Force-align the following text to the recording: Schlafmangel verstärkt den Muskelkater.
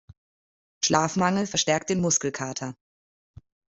Schlafmangel 0.83 1.45
verstärkt 1.45 1.91
den 1.91 2.01
Muskelkater. 2.01 2.73